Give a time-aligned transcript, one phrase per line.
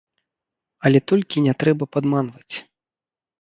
[0.89, 2.55] Але толькі не трэба падманваць.